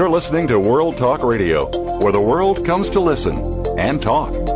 You're 0.00 0.08
listening 0.08 0.48
to 0.48 0.58
World 0.58 0.96
Talk 0.96 1.22
Radio, 1.22 1.66
where 1.98 2.10
the 2.10 2.22
world 2.22 2.64
comes 2.64 2.88
to 2.88 3.00
listen 3.00 3.66
and 3.78 4.00
talk. 4.00 4.49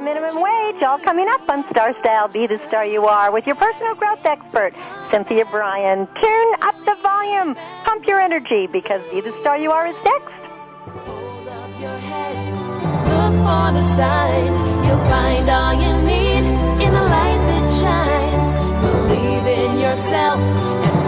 A 0.00 0.02
minimum 0.02 0.40
wage. 0.40 0.82
All 0.82 0.98
coming 0.98 1.28
up 1.28 1.46
on 1.48 1.68
Star 1.70 1.94
Style 2.00 2.28
Be 2.28 2.46
the 2.46 2.58
Star 2.68 2.86
You 2.86 3.04
Are 3.04 3.30
with 3.30 3.46
your 3.46 3.56
personal 3.56 3.94
growth 3.94 4.24
expert, 4.24 4.72
Cynthia 5.10 5.44
Brian. 5.50 6.06
Tune 6.20 6.54
up 6.62 6.74
the 6.86 6.96
volume, 7.02 7.54
pump 7.84 8.06
your 8.06 8.18
energy 8.18 8.66
because 8.66 9.02
Be 9.10 9.20
the 9.20 9.38
Star 9.40 9.58
You 9.58 9.70
Are 9.72 9.86
is 9.86 9.96
next. 10.02 10.32
Hold 11.04 11.48
up 11.48 11.80
your 11.80 11.98
head. 11.98 12.34
Look 13.12 13.34
for 13.44 13.72
the 13.76 13.84
signs. 13.94 14.58
You'll 14.86 15.04
find 15.04 15.50
all 15.50 15.74
you 15.74 15.92
need 16.08 16.44
in 16.84 16.92
the 16.94 17.04
light 17.16 17.42
that 17.50 17.64
shines. 17.82 19.08
Believe 19.08 19.46
in 19.46 19.78
yourself 19.80 20.99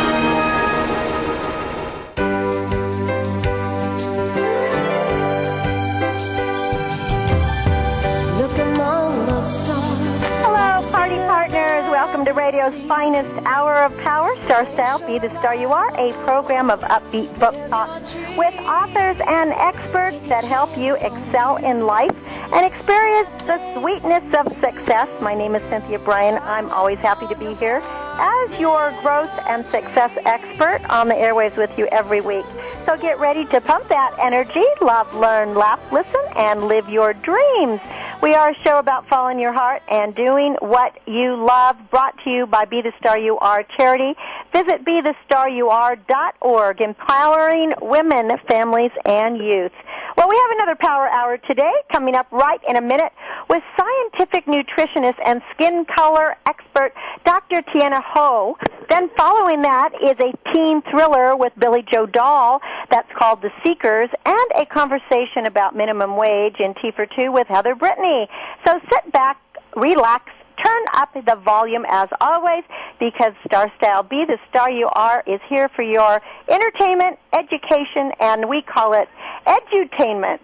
radio's 12.44 12.78
finest 12.82 13.34
hour 13.46 13.74
of 13.84 13.96
power, 14.00 14.36
Star 14.44 14.70
Style, 14.74 14.98
Be 15.06 15.18
the 15.18 15.30
Star 15.38 15.54
You 15.54 15.72
Are, 15.72 15.88
a 15.98 16.12
program 16.24 16.68
of 16.68 16.80
upbeat 16.80 17.32
book 17.40 17.54
talk 17.70 17.88
with 18.36 18.54
authors 18.66 19.16
and 19.26 19.50
experts 19.52 20.18
that 20.28 20.44
help 20.44 20.76
you 20.76 20.94
excel 20.96 21.56
in 21.56 21.86
life 21.86 22.14
and 22.52 22.66
experience 22.66 23.30
the 23.46 23.80
sweetness 23.80 24.24
of 24.34 24.52
success. 24.60 25.08
My 25.22 25.34
name 25.34 25.54
is 25.54 25.62
Cynthia 25.70 25.98
Brian. 26.00 26.36
I'm 26.42 26.68
always 26.70 26.98
happy 26.98 27.26
to 27.28 27.36
be 27.36 27.54
here 27.54 27.80
as 27.82 28.60
your 28.60 28.90
growth 29.00 29.32
and 29.48 29.64
success 29.64 30.10
expert 30.26 30.80
on 30.90 31.08
the 31.08 31.16
airways 31.16 31.56
with 31.56 31.76
you 31.78 31.86
every 31.86 32.20
week. 32.20 32.44
So 32.84 32.98
get 32.98 33.18
ready 33.18 33.46
to 33.46 33.60
pump 33.62 33.86
that 33.86 34.14
energy, 34.20 34.64
love, 34.82 35.14
learn, 35.14 35.54
laugh, 35.54 35.80
listen, 35.90 36.20
and 36.36 36.64
live 36.64 36.90
your 36.90 37.14
dreams. 37.14 37.80
We 38.24 38.34
are 38.34 38.52
a 38.52 38.54
show 38.64 38.78
about 38.78 39.06
following 39.10 39.38
your 39.38 39.52
heart 39.52 39.82
and 39.86 40.14
doing 40.14 40.56
what 40.60 40.96
you 41.06 41.36
love, 41.36 41.76
brought 41.90 42.14
to 42.24 42.30
you 42.30 42.46
by 42.46 42.64
Be 42.64 42.80
the 42.80 42.92
Star 42.98 43.18
You 43.18 43.36
Are 43.36 43.66
charity. 43.76 44.14
Visit 44.50 44.82
BeTheStarYouAre.org, 44.86 46.80
empowering 46.80 47.74
women, 47.82 48.30
families, 48.48 48.92
and 49.04 49.36
youth. 49.36 49.72
Well, 50.16 50.30
we 50.30 50.36
have 50.36 50.50
another 50.52 50.74
power 50.80 51.06
hour 51.06 51.36
today 51.36 51.72
coming 51.92 52.14
up 52.14 52.26
right 52.32 52.60
in 52.66 52.76
a 52.76 52.80
minute 52.80 53.12
with 53.50 53.62
scientific 53.76 54.46
nutritionist 54.46 55.18
and 55.26 55.42
skin 55.52 55.84
color 55.84 56.36
expert 56.46 56.94
Dr. 57.26 57.60
Thienna 57.74 58.00
Ho. 58.14 58.56
Then 58.88 59.10
following 59.18 59.60
that 59.62 59.90
is 60.02 60.16
a 60.20 60.32
teen 60.52 60.80
thriller 60.90 61.36
with 61.36 61.52
Billy 61.58 61.84
Joe 61.92 62.06
Dahl 62.06 62.60
that's 62.90 63.10
called 63.18 63.42
The 63.42 63.50
Seekers 63.64 64.08
and 64.24 64.46
a 64.54 64.64
conversation 64.66 65.46
about 65.46 65.76
minimum 65.76 66.16
wage 66.16 66.56
in 66.60 66.74
T 66.74 66.90
for 66.94 67.06
Two 67.06 67.32
with 67.32 67.48
Heather 67.48 67.74
Brittany. 67.74 68.13
So 68.66 68.80
sit 68.90 69.12
back, 69.12 69.40
relax, 69.76 70.30
turn 70.64 70.84
up 70.94 71.12
the 71.14 71.36
volume 71.44 71.84
as 71.88 72.08
always 72.20 72.64
because 72.98 73.32
Star 73.46 73.70
Style 73.76 74.02
Be 74.02 74.24
the 74.26 74.38
Star 74.48 74.70
You 74.70 74.88
Are 74.94 75.22
is 75.26 75.40
here 75.48 75.68
for 75.74 75.82
your 75.82 76.20
entertainment, 76.48 77.18
education, 77.32 78.12
and 78.20 78.48
we 78.48 78.62
call 78.62 78.92
it 78.94 79.08
edutainment. 79.46 80.40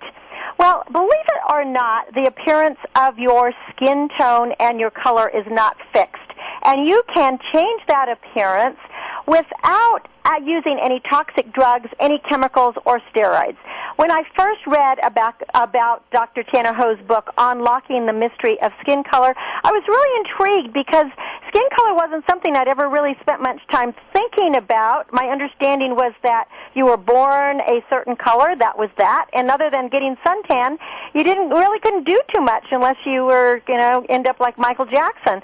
Well, 0.59 0.84
believe 0.92 1.10
it 1.10 1.53
or 1.53 1.64
not, 1.64 2.12
the 2.14 2.26
appearance 2.26 2.78
of 2.94 3.19
your 3.19 3.53
skin 3.71 4.09
tone 4.18 4.53
and 4.60 4.78
your 4.78 4.91
color 4.91 5.28
is 5.28 5.47
not 5.48 5.77
fixed. 5.92 6.21
And 6.65 6.86
you 6.86 7.03
can 7.15 7.39
change 7.53 7.83
that 7.89 8.09
appearance 8.09 8.78
without 9.27 10.00
uh, 10.24 10.34
using 10.44 10.78
any 10.83 11.00
toxic 11.09 11.53
drugs, 11.53 11.89
any 11.98 12.18
chemicals, 12.28 12.74
or 12.84 13.00
steroids. 13.15 13.56
When 14.00 14.10
I 14.10 14.22
first 14.34 14.66
read 14.66 14.98
about 15.04 15.34
about 15.52 16.10
Dr. 16.10 16.42
Thienna 16.44 16.74
Ho's 16.74 16.97
book, 17.06 17.28
Unlocking 17.36 18.06
the 18.06 18.14
Mystery 18.14 18.58
of 18.62 18.72
Skin 18.80 19.04
Color, 19.04 19.34
I 19.36 19.70
was 19.70 19.84
really 19.86 20.12
intrigued 20.24 20.72
because 20.72 21.12
skin 21.48 21.68
color 21.76 21.92
wasn't 21.94 22.24
something 22.26 22.56
I'd 22.56 22.66
ever 22.66 22.88
really 22.88 23.14
spent 23.20 23.42
much 23.42 23.60
time 23.70 23.92
thinking 24.14 24.56
about. 24.56 25.12
My 25.12 25.26
understanding 25.26 25.97
was 25.97 26.14
that 26.22 26.48
you 26.72 26.86
were 26.86 26.97
born 26.97 27.60
a 27.60 27.84
certain 27.91 28.16
color, 28.16 28.56
that 28.56 28.78
was 28.78 28.88
that, 28.97 29.26
and 29.34 29.50
other 29.50 29.68
than 29.70 29.91
getting 29.91 30.16
suntan, 30.24 30.78
you 31.12 31.22
didn't 31.22 31.50
really 31.50 31.78
couldn't 31.80 32.04
do 32.04 32.18
too 32.34 32.41
much 32.41 32.64
unless 32.70 32.96
you 33.04 33.26
were, 33.26 33.60
you 33.68 33.76
know, 33.76 34.06
end 34.08 34.26
up 34.26 34.41
like 34.41 34.56
Michael 34.56 34.86
Jackson. 34.86 35.42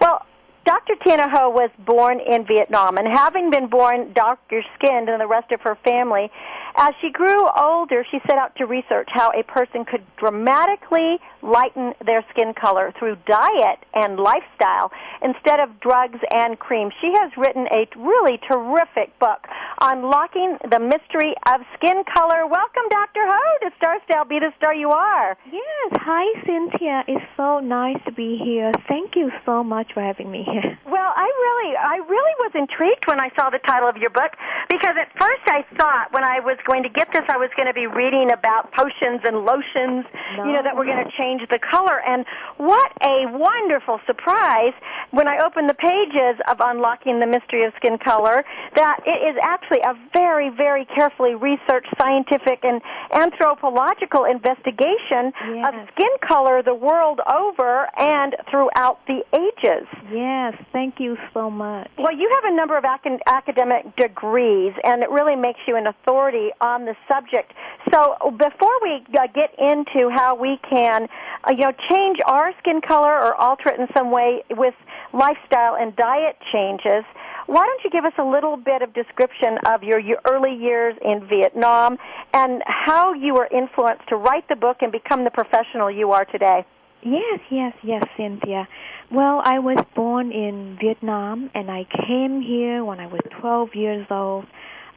Well, 0.00 0.24
Dr. 0.68 0.96
Thienna 0.96 1.30
Ho 1.32 1.48
was 1.48 1.70
born 1.78 2.20
in 2.20 2.44
Vietnam, 2.44 2.98
and 2.98 3.08
having 3.08 3.50
been 3.50 3.68
born 3.68 4.12
darker 4.12 4.60
skinned 4.76 5.08
than 5.08 5.18
the 5.18 5.26
rest 5.26 5.50
of 5.50 5.62
her 5.62 5.78
family, 5.82 6.30
As 6.80 6.94
she 7.00 7.10
grew 7.10 7.44
older, 7.60 8.06
she 8.08 8.20
set 8.24 8.38
out 8.38 8.54
to 8.54 8.64
research 8.64 9.08
how 9.10 9.32
a 9.32 9.42
person 9.42 9.84
could 9.84 10.02
dramatically 10.16 11.18
lighten 11.42 11.92
their 12.06 12.24
skin 12.30 12.54
color 12.54 12.92
through 12.96 13.16
diet 13.26 13.82
and 13.94 14.18
lifestyle 14.18 14.92
instead 15.20 15.58
of 15.58 15.80
drugs 15.80 16.20
and 16.30 16.56
cream. 16.58 16.90
She 17.00 17.10
has 17.18 17.32
written 17.36 17.66
a 17.74 17.88
really 17.98 18.38
terrific 18.46 19.18
book, 19.18 19.48
Unlocking 19.80 20.58
the 20.70 20.78
Mystery 20.78 21.34
of 21.50 21.62
Skin 21.74 22.04
Color. 22.14 22.46
Welcome, 22.46 22.86
Dr. 22.90 23.26
Ho, 23.26 23.68
to 23.68 23.70
Star 23.76 23.98
Style 24.04 24.24
Be 24.24 24.38
the 24.38 24.52
Star 24.58 24.72
You 24.72 24.90
Are. 24.90 25.36
Yes, 25.50 25.90
hi 25.98 26.26
Cynthia. 26.46 27.02
It's 27.08 27.26
so 27.36 27.58
nice 27.58 27.98
to 28.06 28.12
be 28.12 28.38
here. 28.38 28.70
Thank 28.86 29.16
you 29.16 29.32
so 29.44 29.64
much 29.64 29.92
for 29.94 30.02
having 30.02 30.30
me 30.30 30.44
here. 30.44 30.78
Well, 30.98 31.12
I 31.14 31.24
really, 31.24 31.76
I 31.76 31.96
really 32.08 32.34
was 32.40 32.52
intrigued 32.54 33.06
when 33.06 33.20
I 33.20 33.30
saw 33.36 33.50
the 33.50 33.60
title 33.60 33.88
of 33.88 33.96
your 33.96 34.10
book 34.10 34.32
because 34.68 34.96
at 35.00 35.08
first 35.16 35.44
I 35.46 35.64
thought 35.76 36.12
when 36.12 36.24
I 36.24 36.40
was 36.40 36.58
going 36.68 36.84
to 36.84 36.92
get 36.92 37.08
this, 37.12 37.24
I 37.28 37.40
was 37.40 37.48
going 37.56 37.66
to 37.66 37.74
be 37.74 37.88
reading 37.88 38.28
about 38.30 38.70
potions 38.76 39.24
and 39.24 39.48
lotions, 39.48 40.04
you 40.36 40.52
know, 40.52 40.62
that 40.62 40.76
were 40.76 40.84
going 40.84 41.02
to 41.02 41.10
change 41.16 41.40
the 41.50 41.58
color. 41.58 41.98
And 42.04 42.26
what 42.58 42.92
a 43.02 43.24
wonderful 43.32 43.98
surprise 44.06 44.76
when 45.10 45.26
I 45.26 45.40
opened 45.44 45.68
the 45.70 45.80
pages 45.80 46.36
of 46.46 46.60
Unlocking 46.60 47.20
the 47.20 47.26
Mystery 47.26 47.64
of 47.64 47.72
Skin 47.80 47.96
Color 47.96 48.44
that 48.76 49.00
it 49.06 49.18
is 49.24 49.36
actually 49.42 49.80
a 49.80 49.96
very, 50.12 50.50
very 50.50 50.84
carefully 50.84 51.34
researched 51.34 51.88
scientific 51.98 52.60
and 52.62 52.82
anthropological 53.12 54.24
investigation 54.24 55.32
of 55.64 55.72
skin 55.94 56.12
color 56.26 56.62
the 56.62 56.74
world 56.74 57.20
over 57.32 57.88
and 57.98 58.36
throughout 58.50 59.00
the 59.06 59.24
ages. 59.32 59.88
Yes, 60.12 60.54
thank 60.72 61.00
you 61.00 61.16
so 61.32 61.50
much. 61.50 61.90
Well, 61.96 62.12
you 62.14 62.28
have 62.42 62.52
a 62.52 62.56
number 62.56 62.76
of 62.76 62.84
ac- 62.84 63.22
academic 63.26 63.96
degrees, 63.96 64.74
and 64.84 65.02
it 65.02 65.10
really 65.10 65.36
makes 65.36 65.60
you 65.66 65.76
an 65.76 65.86
authority 65.86 66.50
on 66.60 66.84
the 66.84 66.94
subject. 67.10 67.52
So, 67.92 68.16
before 68.36 68.76
we 68.82 69.04
uh, 69.18 69.26
get 69.34 69.54
into 69.58 70.10
how 70.10 70.34
we 70.34 70.58
can, 70.68 71.08
uh, 71.44 71.52
you 71.52 71.64
know, 71.64 71.72
change 71.88 72.18
our 72.26 72.52
skin 72.58 72.80
color 72.80 73.12
or 73.12 73.34
alter 73.34 73.70
it 73.70 73.80
in 73.80 73.86
some 73.96 74.10
way 74.10 74.42
with 74.50 74.74
lifestyle 75.12 75.76
and 75.76 75.94
diet 75.96 76.36
changes, 76.52 77.04
why 77.46 77.64
don't 77.64 77.82
you 77.82 77.90
give 77.90 78.04
us 78.04 78.12
a 78.18 78.24
little 78.24 78.58
bit 78.58 78.82
of 78.82 78.92
description 78.92 79.56
of 79.64 79.82
your, 79.82 79.98
your 79.98 80.18
early 80.26 80.54
years 80.54 80.94
in 81.02 81.26
Vietnam 81.26 81.96
and 82.34 82.62
how 82.66 83.14
you 83.14 83.32
were 83.32 83.48
influenced 83.50 84.06
to 84.08 84.16
write 84.16 84.46
the 84.48 84.56
book 84.56 84.78
and 84.82 84.92
become 84.92 85.24
the 85.24 85.30
professional 85.30 85.90
you 85.90 86.12
are 86.12 86.26
today? 86.26 86.66
Yes, 87.02 87.40
yes, 87.50 87.72
yes, 87.82 88.04
Cynthia. 88.16 88.68
Well, 89.10 89.40
I 89.42 89.60
was 89.60 89.78
born 89.94 90.30
in 90.32 90.76
Vietnam 90.78 91.50
and 91.54 91.70
I 91.70 91.86
came 92.06 92.42
here 92.42 92.84
when 92.84 93.00
I 93.00 93.06
was 93.06 93.20
12 93.40 93.74
years 93.74 94.06
old. 94.10 94.44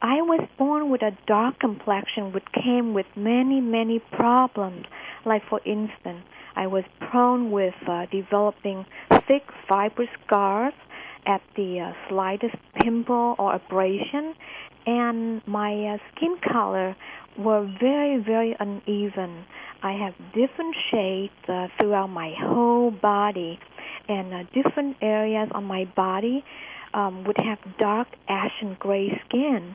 I 0.04 0.20
was 0.20 0.40
born 0.58 0.90
with 0.90 1.00
a 1.02 1.16
dark 1.28 1.60
complexion 1.60 2.32
which 2.32 2.44
came 2.52 2.92
with 2.92 3.06
many, 3.14 3.60
many 3.60 4.00
problems. 4.00 4.86
Like, 5.24 5.42
for 5.48 5.60
instance, 5.64 6.24
I 6.56 6.66
was 6.66 6.82
prone 6.98 7.52
with 7.52 7.74
uh, 7.86 8.06
developing 8.10 8.84
thick 9.28 9.44
fibrous 9.68 10.08
scars 10.26 10.74
at 11.24 11.40
the 11.54 11.78
uh, 11.78 12.08
slightest 12.08 12.56
pimple 12.80 13.36
or 13.38 13.54
abrasion, 13.54 14.34
and 14.86 15.40
my 15.46 15.94
uh, 15.94 15.98
skin 16.10 16.36
color 16.52 16.96
were 17.38 17.72
very, 17.80 18.20
very 18.20 18.56
uneven. 18.58 19.44
I 19.84 19.92
have 19.92 20.14
different 20.34 20.74
shades 20.90 21.32
uh, 21.48 21.68
throughout 21.78 22.08
my 22.08 22.34
whole 22.40 22.90
body, 22.90 23.60
and 24.08 24.34
uh, 24.34 24.42
different 24.52 24.96
areas 25.00 25.48
on 25.54 25.62
my 25.62 25.84
body 25.94 26.44
um, 26.94 27.24
would 27.24 27.36
have 27.38 27.58
dark 27.78 28.08
ashen 28.28 28.76
gray 28.78 29.20
skin. 29.26 29.74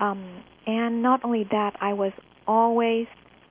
Um, 0.00 0.42
and 0.66 1.02
not 1.02 1.24
only 1.24 1.44
that, 1.50 1.76
I 1.80 1.92
was 1.94 2.12
always 2.46 3.06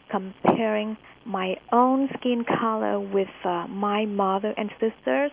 comparing 0.10 0.98
my 1.26 1.56
own 1.72 2.10
skin 2.20 2.46
color 2.46 3.00
with 3.00 3.28
uh, 3.44 3.68
my 3.68 4.06
mother 4.06 4.54
and 4.58 4.70
sisters 4.80 5.32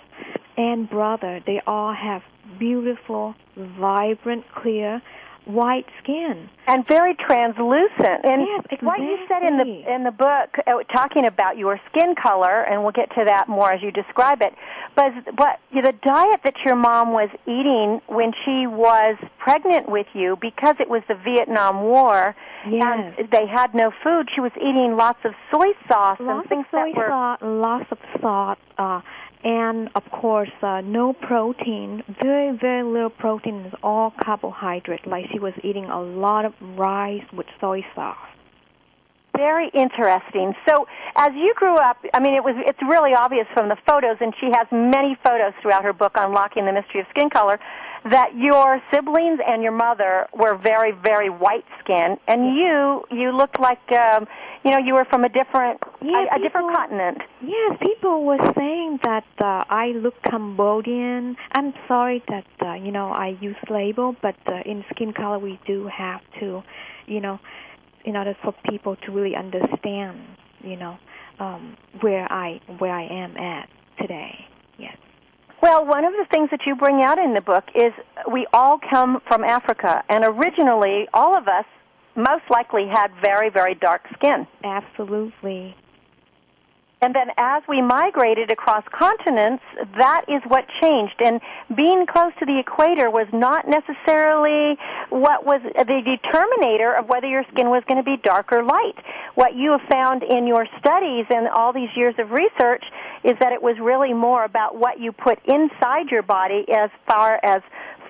and 0.56 0.88
brother. 0.90 1.40
They 1.46 1.60
all 1.66 1.94
have 1.94 2.22
beautiful, 2.58 3.34
vibrant, 3.56 4.44
clear 4.54 5.00
white 5.46 5.87
skin. 6.02 6.49
and 6.67 6.87
very 6.88 7.14
translucent. 7.14 8.25
And 8.25 8.46
Yes, 8.46 8.81
what 8.81 8.99
you 8.99 9.19
said 9.29 9.43
in 9.43 9.58
the 9.58 9.94
in 9.94 10.05
the 10.05 10.11
book, 10.11 10.56
uh, 10.67 10.82
talking 10.93 11.26
about 11.26 11.58
your 11.58 11.79
skin 11.91 12.14
color, 12.14 12.62
and 12.62 12.82
we'll 12.82 12.93
get 12.93 13.11
to 13.19 13.25
that 13.26 13.49
more 13.49 13.73
as 13.73 13.82
you 13.82 13.91
describe 13.91 14.41
it. 14.43 14.55
But 14.96 15.12
what 15.37 15.58
the 15.73 15.93
diet 16.02 16.41
that 16.44 16.55
your 16.64 16.76
mom 16.76 17.12
was 17.12 17.29
eating 17.46 18.00
when 18.06 18.32
she 18.44 18.67
was 18.67 19.17
pregnant 19.38 19.88
with 19.91 20.06
you, 20.14 20.37
because 20.41 20.76
it 20.81 20.88
was 20.88 21.02
the 21.08 21.14
Vietnam 21.17 21.82
War, 21.82 22.35
Yes. 22.69 23.14
and 23.19 23.29
they 23.31 23.46
had 23.46 23.75
no 23.75 23.91
food. 24.02 24.31
She 24.35 24.41
was 24.41 24.52
eating 24.56 24.96
lots 24.96 25.19
of 25.25 25.35
soy 25.50 25.73
sauce 25.87 26.17
and 26.19 26.29
lots 26.29 26.44
of 26.46 26.49
things 26.49 26.67
soy 26.70 26.93
that 26.93 26.96
were 26.96 27.08
sauce, 27.08 27.38
lots 27.43 27.87
of 27.93 27.99
salt, 28.23 28.58
uh, 28.79 29.00
and 29.44 29.91
of 29.94 30.02
course 30.11 30.50
uh, 30.62 30.81
no 30.81 31.12
protein. 31.12 32.02
Very 32.23 32.56
very 32.56 32.82
little 32.82 33.11
protein. 33.11 33.67
Is 33.67 33.75
all 33.82 34.12
carbohydrate. 34.25 35.06
Like 35.06 35.26
she 35.32 35.38
was 35.38 35.52
eating 35.62 35.85
a 35.85 36.00
lot 36.02 36.44
of 36.44 36.55
rice 36.76 37.25
with 37.32 37.46
soy 37.61 37.85
sauce. 37.94 38.17
Very 39.37 39.69
interesting. 39.75 40.55
So, 40.69 40.87
as 41.17 41.31
you 41.35 41.52
grew 41.56 41.75
up, 41.76 41.96
I 42.14 42.20
mean, 42.20 42.35
it 42.35 42.44
was 42.44 42.55
it's 42.67 42.79
really 42.88 43.14
obvious 43.14 43.46
from 43.52 43.69
the 43.69 43.76
photos, 43.87 44.17
and 44.20 44.32
she 44.41 44.46
has 44.55 44.67
many 44.70 45.17
photos 45.25 45.52
throughout 45.61 45.82
her 45.82 45.93
book, 45.93 46.12
Unlocking 46.14 46.67
the 46.67 46.73
Mystery 46.73 47.00
of 47.00 47.06
Skin 47.11 47.31
Color, 47.31 47.58
that 48.10 48.36
your 48.36 48.82
siblings 48.92 49.40
and 49.46 49.62
your 49.62 49.72
mother 49.72 50.26
were 50.34 50.56
very, 50.56 50.92
very 50.92 51.30
white 51.30 51.64
skinned, 51.80 52.18
and 52.28 52.56
you 52.56 53.02
you 53.10 53.34
looked 53.36 53.58
like 53.58 53.80
um, 53.92 54.26
you 54.64 54.70
know 54.70 54.78
you 54.78 54.94
were 54.94 55.06
from 55.06 55.24
a 55.24 55.28
different 55.28 55.80
Yeah, 56.02 56.26
a, 56.32 56.36
a 56.36 56.38
different 56.42 56.74
continent. 56.74 57.18
Yes, 57.42 57.78
people 57.80 58.24
were 58.24 58.38
saying 58.56 59.00
that 59.04 59.24
uh, 59.40 59.64
I 59.68 59.92
look 59.96 60.14
Cambodian. 60.22 61.36
I'm 61.52 61.72
sorry 61.88 62.22
that 62.28 62.46
uh, 62.60 62.74
you 62.74 62.92
know 62.92 63.08
I 63.08 63.36
use 63.40 63.56
label, 63.70 64.14
but 64.20 64.36
uh, 64.46 64.60
in 64.66 64.84
skin 64.94 65.12
color 65.12 65.38
we 65.38 65.58
do 65.66 65.88
have 65.88 66.20
to, 66.40 66.62
you 67.06 67.20
know, 67.20 67.38
in 68.04 68.16
order 68.16 68.36
for 68.42 68.54
people 68.68 68.96
to 69.06 69.12
really 69.12 69.34
understand, 69.34 70.20
you 70.62 70.76
know, 70.76 70.98
um, 71.40 71.76
where 72.02 72.30
I 72.30 72.60
where 72.78 72.92
I 72.92 73.04
am 73.04 73.36
at 73.38 73.68
today. 73.98 74.34
Yes. 74.78 74.96
Well, 75.64 75.87
one 75.87 76.05
of 76.05 76.12
the 76.12 76.26
things 76.31 76.50
that 76.50 76.61
you 76.66 76.76
bring 76.76 77.00
out 77.02 77.19
in 77.19 77.32
the 77.32 77.40
book 77.40 77.64
is 77.75 77.90
we 78.31 78.46
all 78.52 78.78
come 78.78 79.22
from 79.26 79.43
Africa, 79.43 80.05
and 80.11 80.22
originally 80.22 81.08
all 81.14 81.34
of 81.34 81.49
us 81.49 81.64
most 82.14 82.43
likely 82.50 82.87
had 82.87 83.08
very, 83.22 83.49
very 83.49 83.75
dark 83.75 84.02
skin. 84.12 84.46
Absolutely. 84.62 85.75
And 87.04 87.14
then 87.14 87.28
as 87.36 87.62
we 87.68 87.82
migrated 87.82 88.50
across 88.50 88.82
continents, 88.88 89.62
that 89.98 90.24
is 90.26 90.40
what 90.48 90.64
changed. 90.81 91.20
And 91.20 91.38
being 91.76 92.06
close 92.06 92.32
to 92.38 92.46
the 92.46 92.58
equator 92.58 93.10
was 93.10 93.26
not 93.31 93.69
necessarily 93.69 94.79
what 95.10 95.44
was 95.44 95.60
the 95.62 95.84
determinator 95.84 96.98
of 96.98 97.10
whether 97.10 97.26
your 97.26 97.44
skin 97.52 97.69
was 97.69 97.82
going 97.86 98.02
to 98.02 98.08
be 98.08 98.17
dark 98.24 98.50
or 98.52 98.64
light. 98.64 98.96
What 99.34 99.55
you 99.55 99.72
have 99.72 99.86
found 99.93 100.22
in 100.22 100.46
your 100.46 100.67
studies 100.79 101.26
and 101.29 101.46
all 101.48 101.74
these 101.74 101.90
years 101.94 102.14
of 102.17 102.31
research 102.31 102.84
is 103.22 103.34
that 103.38 103.52
it 103.52 103.60
was 103.60 103.76
really 103.82 104.14
more 104.14 104.43
about 104.43 104.74
what 104.74 104.98
you 104.98 105.12
put 105.12 105.38
inside 105.44 106.08
your 106.10 106.22
body 106.22 106.64
as 106.72 106.88
far 107.06 107.38
as 107.43 107.60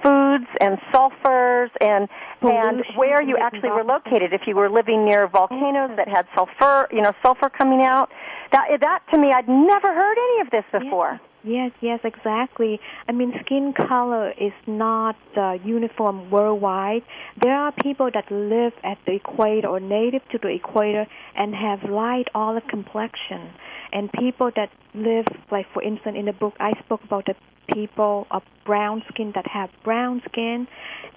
foods 0.04 0.46
and 0.60 0.78
sulfurs 0.92 1.70
and 1.80 2.08
and 2.42 2.84
where 2.94 3.22
you 3.22 3.38
actually 3.40 3.70
were 3.70 3.82
located 3.82 4.34
if 4.34 4.42
you 4.46 4.54
were 4.54 4.68
living 4.68 5.04
near 5.06 5.26
volcanoes 5.26 5.90
that 5.96 6.06
had 6.06 6.26
sulfur 6.36 6.86
you 6.92 7.00
know 7.00 7.12
sulfur 7.22 7.48
coming 7.48 7.82
out 7.82 8.10
that 8.54 8.66
that 8.80 9.00
to 9.10 9.18
me 9.18 9.32
I'd 9.32 9.48
never 9.48 9.90
heard 10.00 10.16
any 10.28 10.38
of 10.46 10.50
this 10.50 10.64
before 10.70 11.20
Yes, 11.46 11.72
yes, 11.82 12.00
exactly. 12.04 12.80
I 13.06 13.12
mean, 13.12 13.34
skin 13.44 13.74
color 13.76 14.30
is 14.30 14.54
not 14.66 15.14
uh, 15.36 15.58
uniform 15.62 16.30
worldwide. 16.30 17.02
There 17.42 17.54
are 17.54 17.70
people 17.70 18.10
that 18.14 18.30
live 18.30 18.72
at 18.82 18.96
the 19.04 19.16
equator 19.16 19.68
or 19.68 19.78
native 19.78 20.22
to 20.32 20.38
the 20.38 20.48
equator 20.48 21.06
and 21.36 21.54
have 21.54 21.90
light 21.90 22.28
olive 22.34 22.62
complexion, 22.70 23.50
and 23.92 24.10
people 24.12 24.52
that 24.56 24.70
live, 24.94 25.26
like 25.52 25.66
for 25.74 25.82
instance, 25.82 26.16
in 26.18 26.24
the 26.24 26.32
book 26.32 26.54
I 26.60 26.72
spoke 26.82 27.04
about 27.04 27.26
the 27.26 27.34
people 27.70 28.26
of 28.30 28.42
brown 28.64 29.02
skin 29.10 29.32
that 29.34 29.46
have 29.46 29.68
brown 29.84 30.22
skin, 30.30 30.66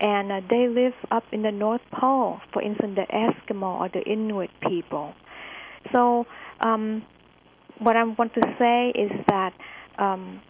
and 0.02 0.30
uh, 0.30 0.42
they 0.50 0.68
live 0.68 0.94
up 1.10 1.24
in 1.32 1.42
the 1.42 1.52
North 1.52 1.82
Pole. 1.94 2.42
For 2.52 2.62
instance, 2.62 2.98
the 2.98 3.06
Eskimo 3.14 3.80
or 3.80 3.88
the 3.88 4.02
Inuit 4.02 4.50
people. 4.68 5.14
So, 5.94 6.26
um, 6.60 7.04
what 7.80 7.96
I 7.96 8.04
want 8.04 8.34
to 8.36 8.42
say 8.60 8.92
is 8.96 9.12
that 9.28 9.54
um, 9.98 10.42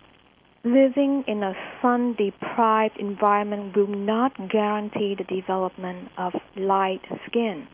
living 0.64 1.24
in 1.28 1.44
a 1.44 1.54
sun 1.82 2.16
deprived 2.18 2.98
environment 2.98 3.76
will 3.76 3.88
not 3.88 4.34
guarantee 4.50 5.16
the 5.18 5.24
development 5.24 6.10
of 6.18 6.34
light 6.56 7.02
skin. 7.28 7.68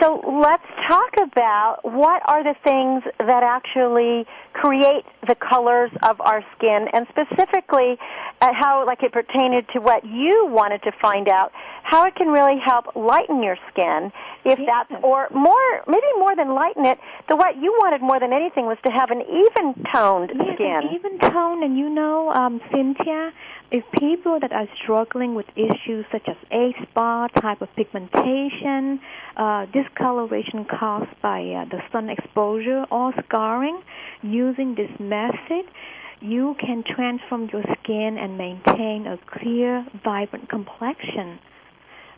so 0.00 0.20
let's 0.42 0.66
talk 0.92 1.14
about 1.22 1.78
what 1.84 2.20
are 2.28 2.44
the 2.44 2.54
things 2.62 3.02
that 3.18 3.42
actually 3.42 4.26
create 4.52 5.04
the 5.26 5.34
colors 5.34 5.90
of 6.02 6.20
our 6.20 6.44
skin, 6.54 6.86
and 6.92 7.06
specifically 7.08 7.96
uh, 8.42 8.50
how, 8.52 8.84
like 8.86 9.02
it 9.02 9.12
pertained 9.12 9.54
to 9.72 9.80
what 9.80 10.04
you 10.04 10.46
wanted 10.50 10.82
to 10.82 10.92
find 11.00 11.28
out, 11.28 11.50
how 11.82 12.04
it 12.04 12.14
can 12.14 12.28
really 12.28 12.60
help 12.60 12.94
lighten 12.94 13.42
your 13.42 13.56
skin, 13.70 14.12
if 14.44 14.58
that's 14.66 14.92
or 15.02 15.28
more, 15.32 15.70
maybe 15.88 16.10
more 16.18 16.36
than 16.36 16.54
lighten 16.54 16.84
it. 16.84 16.98
The 17.28 17.36
what 17.36 17.56
you 17.56 17.72
wanted 17.80 18.02
more 18.02 18.20
than 18.20 18.32
anything 18.32 18.66
was 18.66 18.76
to 18.84 18.92
have 18.92 19.10
an 19.10 19.22
even 19.22 19.84
toned 19.94 20.32
Yes, 20.34 20.54
skin. 20.54 20.80
and 20.82 20.92
even 20.92 21.18
tone, 21.18 21.62
and 21.62 21.78
you 21.78 21.88
know, 21.88 22.30
um, 22.30 22.60
Cynthia, 22.70 23.32
if 23.70 23.84
people 23.98 24.38
that 24.40 24.52
are 24.52 24.68
struggling 24.82 25.34
with 25.34 25.46
issues 25.56 26.04
such 26.12 26.28
as 26.28 26.36
age 26.50 26.76
spot, 26.90 27.32
hyperpigmentation, 27.34 28.98
uh, 29.36 29.64
discoloration 29.72 30.66
caused 30.82 31.14
by 31.22 31.38
uh, 31.38 31.64
the 31.70 31.78
sun 31.92 32.10
exposure, 32.10 32.84
or 32.90 33.12
scarring, 33.24 33.80
using 34.22 34.74
this 34.74 34.90
method, 34.98 35.64
you 36.20 36.56
can 36.58 36.82
transform 36.82 37.48
your 37.52 37.62
skin 37.78 38.18
and 38.18 38.36
maintain 38.36 39.06
a 39.06 39.16
clear, 39.38 39.86
vibrant 40.02 40.48
complexion. 40.48 41.38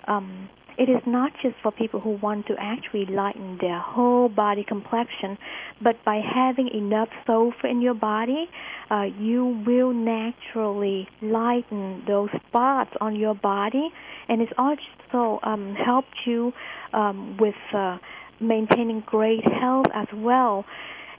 Um, 0.09 0.49
it 0.78 0.88
is 0.88 1.02
not 1.06 1.33
just 1.42 1.56
for 1.62 1.73
people 1.73 2.00
who 2.00 2.18
want 2.23 2.47
to 2.47 2.54
actually 2.59 3.04
lighten 3.06 3.59
their 3.61 3.78
whole 3.78 4.30
body 4.30 4.64
complexion, 4.66 5.37
but 5.83 5.97
by 6.04 6.21
having 6.25 6.68
enough 6.68 7.09
sulfur 7.26 7.68
in 7.68 7.83
your 7.83 7.94
body, 7.94 8.47
uh, 8.90 9.02
you 9.21 9.62
will 9.66 9.92
naturally 9.92 11.06
lighten 11.21 12.02
those 12.09 12.30
spots 12.49 12.90
on 13.00 13.14
your 13.14 13.35
body, 13.35 13.90
and 14.28 14.40
it's 14.40 14.52
also 14.56 15.38
um, 15.42 15.75
helped 15.75 16.16
you 16.26 16.52
um, 16.94 17.37
with 17.38 17.54
uh, 17.75 17.99
maintaining 18.40 19.00
great 19.00 19.44
health 19.44 19.86
as 19.94 20.08
well. 20.14 20.64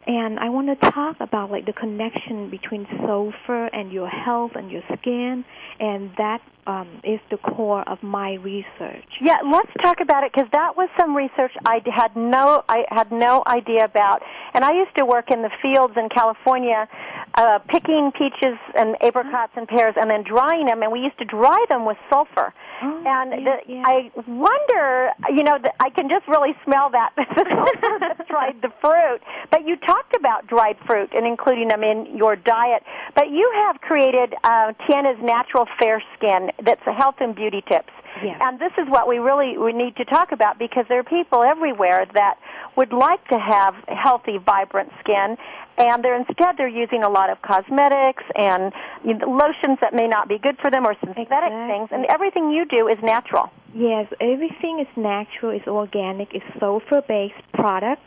And 0.07 0.39
I 0.39 0.49
want 0.49 0.67
to 0.67 0.91
talk 0.91 1.17
about 1.19 1.51
like 1.51 1.65
the 1.65 1.73
connection 1.73 2.49
between 2.49 2.87
sulfur 3.05 3.65
and 3.67 3.91
your 3.91 4.07
health 4.07 4.51
and 4.55 4.71
your 4.71 4.83
skin, 4.99 5.43
and 5.79 6.11
that 6.17 6.41
um, 6.67 6.87
is 7.03 7.19
the 7.29 7.37
core 7.37 7.87
of 7.87 8.01
my 8.01 8.33
research. 8.33 9.05
Yeah, 9.21 9.37
let's 9.45 9.71
talk 9.81 9.99
about 10.01 10.23
it 10.23 10.31
because 10.33 10.49
that 10.51 10.75
was 10.75 10.89
some 10.99 11.15
research 11.15 11.51
I 11.65 11.81
had 11.85 12.15
no 12.15 12.63
I 12.67 12.85
had 12.89 13.11
no 13.11 13.43
idea 13.45 13.85
about. 13.85 14.21
And 14.53 14.63
I 14.63 14.73
used 14.73 14.95
to 14.97 15.05
work 15.05 15.31
in 15.31 15.41
the 15.41 15.51
fields 15.61 15.93
in 15.97 16.09
California, 16.09 16.87
uh, 17.35 17.59
picking 17.67 18.11
peaches 18.17 18.57
and 18.75 18.95
apricots 19.01 19.53
and 19.55 19.67
pears, 19.67 19.95
and 19.99 20.09
then 20.09 20.23
drying 20.23 20.67
them. 20.67 20.81
And 20.81 20.91
we 20.91 20.99
used 20.99 21.17
to 21.19 21.25
dry 21.25 21.65
them 21.69 21.85
with 21.85 21.97
sulfur. 22.09 22.53
Oh, 22.81 23.03
and 23.05 23.31
yes, 23.31 23.61
the, 23.67 23.73
yes. 23.73 23.85
I 23.87 24.11
wonder, 24.27 25.11
you 25.29 25.43
know, 25.43 25.57
the, 25.61 25.71
I 25.79 25.89
can 25.89 26.09
just 26.09 26.27
really 26.27 26.55
smell 26.63 26.89
that 26.91 27.11
the 27.15 27.25
sulfur 27.35 27.99
that 27.99 28.27
dried 28.27 28.61
the 28.61 28.71
fruit. 28.81 29.21
But 29.51 29.67
you 29.67 29.77
talked 29.95 30.15
about 30.15 30.47
dried 30.47 30.77
fruit 30.85 31.09
and 31.13 31.25
including 31.25 31.67
them 31.69 31.83
in 31.83 32.17
your 32.17 32.35
diet. 32.35 32.83
But 33.15 33.29
you 33.29 33.49
have 33.65 33.79
created 33.81 34.33
uh, 34.43 34.73
Thienna's 34.87 35.21
Natural 35.21 35.65
Fair 35.79 36.03
Skin. 36.17 36.51
That's 36.63 36.81
a 36.85 36.93
health 36.93 37.15
and 37.19 37.35
beauty 37.35 37.63
tips. 37.67 37.91
Yes. 38.23 38.39
And 38.41 38.59
this 38.59 38.71
is 38.77 38.87
what 38.87 39.09
we 39.09 39.17
really 39.19 39.57
we 39.57 39.73
need 39.73 39.97
to 39.97 40.05
talk 40.05 40.31
about 40.31 40.57
because 40.57 40.85
there 40.87 40.99
are 40.99 41.03
people 41.03 41.43
everywhere 41.43 42.05
that 42.13 42.35
would 42.77 42.93
like 42.93 43.25
to 43.27 43.37
have 43.37 43.75
healthy, 43.89 44.37
vibrant 44.37 44.89
skin, 45.01 45.35
and 45.77 46.01
they're 46.01 46.15
instead 46.15 46.55
they're 46.57 46.67
using 46.67 47.03
a 47.03 47.09
lot 47.09 47.29
of 47.29 47.41
cosmetics 47.41 48.23
and 48.37 48.71
you 49.03 49.15
know, 49.15 49.27
lotions 49.27 49.79
that 49.81 49.93
may 49.93 50.07
not 50.07 50.29
be 50.29 50.37
good 50.37 50.57
for 50.61 50.71
them 50.71 50.85
or 50.85 50.95
synthetic 51.01 51.51
things. 51.67 51.89
And 51.91 52.05
everything 52.05 52.51
you 52.51 52.63
do 52.65 52.87
is 52.87 52.97
natural. 53.03 53.51
Yes, 53.73 54.07
everything 54.21 54.79
is 54.79 54.87
natural, 54.95 55.51
it's 55.51 55.67
organic, 55.67 56.33
it's 56.33 56.45
sulfur-based 56.57 57.51
product. 57.53 58.01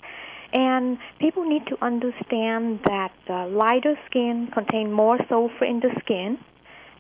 And 0.52 0.98
people 1.20 1.44
need 1.48 1.66
to 1.66 1.76
understand 1.84 2.80
that 2.86 3.12
uh, 3.28 3.48
lighter 3.48 3.96
skin 4.08 4.48
contain 4.52 4.90
more 4.92 5.18
sulfur 5.28 5.64
in 5.64 5.80
the 5.80 5.90
skin 6.00 6.38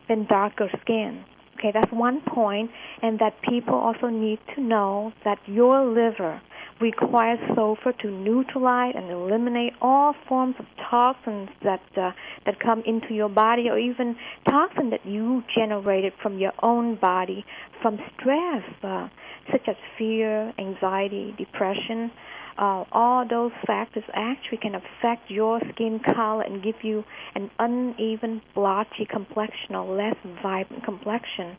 than 0.08 0.26
darker 0.26 0.68
skin. 0.82 1.24
Okay, 1.58 1.72
that's 1.72 1.90
one 1.92 2.20
point, 2.20 2.70
and 3.02 3.18
that 3.18 3.34
people 3.42 3.74
also 3.74 4.08
need 4.08 4.38
to 4.54 4.60
know 4.60 5.12
that 5.24 5.38
your 5.46 5.84
liver 5.84 6.40
requires 6.80 7.40
sulfur 7.56 7.92
to 8.00 8.08
neutralize 8.08 8.94
and 8.96 9.10
eliminate 9.10 9.72
all 9.80 10.14
forms 10.28 10.54
of 10.60 10.66
toxins 10.88 11.48
that 11.64 11.80
uh, 11.96 12.12
that 12.46 12.60
come 12.60 12.84
into 12.86 13.12
your 13.12 13.28
body, 13.28 13.68
or 13.68 13.76
even 13.76 14.14
toxin 14.48 14.90
that 14.90 15.04
you 15.04 15.42
generated 15.52 16.12
from 16.22 16.38
your 16.38 16.52
own 16.62 16.94
body 16.94 17.44
from 17.82 17.98
stress, 18.14 18.62
uh, 18.84 19.08
such 19.50 19.66
as 19.68 19.76
fear, 19.98 20.52
anxiety, 20.58 21.34
depression. 21.36 22.12
Uh, 22.58 22.84
all 22.90 23.24
those 23.28 23.52
factors 23.66 24.02
actually 24.14 24.58
can 24.58 24.74
affect 24.74 25.30
your 25.30 25.60
skin 25.72 26.00
color 26.00 26.42
and 26.42 26.60
give 26.62 26.74
you 26.82 27.04
an 27.36 27.48
uneven, 27.60 28.42
blotchy 28.54 29.06
complexion 29.08 29.76
or 29.76 29.96
less 29.96 30.16
vibrant 30.42 30.82
complexion. 30.84 31.56